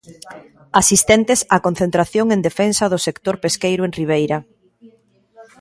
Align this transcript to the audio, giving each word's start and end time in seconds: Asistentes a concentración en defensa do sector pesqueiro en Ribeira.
Asistentes 0.81 1.39
a 1.55 1.57
concentración 1.65 2.25
en 2.35 2.39
defensa 2.47 2.85
do 2.91 2.99
sector 3.07 3.35
pesqueiro 3.43 3.81
en 3.87 3.95
Ribeira. 3.99 4.37